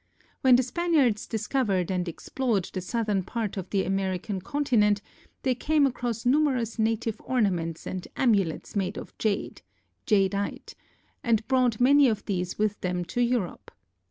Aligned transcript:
When 0.41 0.55
the 0.55 0.63
Spaniards 0.63 1.27
discovered 1.27 1.91
and 1.91 2.07
explored 2.09 2.65
the 2.73 2.81
southern 2.81 3.21
part 3.21 3.55
of 3.55 3.69
the 3.69 3.83
American 3.83 4.41
continent, 4.41 4.99
they 5.43 5.53
came 5.53 5.85
across 5.85 6.25
numerous 6.25 6.79
native 6.79 7.21
ornaments 7.23 7.85
and 7.85 8.07
amulets 8.17 8.75
made 8.75 8.97
of 8.97 9.15
jade 9.19 9.61
(jadeite) 10.07 10.73
and 11.23 11.47
brought 11.47 11.79
many 11.79 12.07
of 12.09 12.25
these 12.25 12.57
with 12.57 12.81
them 12.81 13.05
to 13.13 13.21
Europe. 13.21 13.69